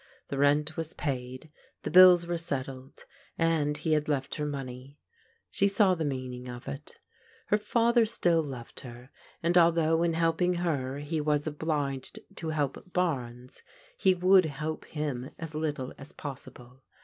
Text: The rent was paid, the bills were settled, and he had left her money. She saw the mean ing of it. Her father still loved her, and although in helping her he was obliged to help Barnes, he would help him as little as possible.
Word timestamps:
The 0.29 0.39
rent 0.39 0.75
was 0.77 0.93
paid, 0.95 1.51
the 1.83 1.91
bills 1.91 2.25
were 2.25 2.35
settled, 2.39 3.05
and 3.37 3.77
he 3.77 3.93
had 3.93 4.07
left 4.07 4.33
her 4.33 4.47
money. 4.47 4.97
She 5.51 5.67
saw 5.67 5.93
the 5.93 6.03
mean 6.03 6.33
ing 6.33 6.49
of 6.49 6.67
it. 6.67 6.97
Her 7.49 7.57
father 7.59 8.07
still 8.07 8.41
loved 8.41 8.79
her, 8.79 9.11
and 9.43 9.55
although 9.59 10.01
in 10.01 10.15
helping 10.15 10.55
her 10.55 10.97
he 10.97 11.21
was 11.21 11.45
obliged 11.45 12.17
to 12.37 12.49
help 12.49 12.91
Barnes, 12.91 13.61
he 13.95 14.15
would 14.15 14.45
help 14.45 14.85
him 14.85 15.29
as 15.37 15.53
little 15.53 15.93
as 15.99 16.13
possible. 16.13 16.81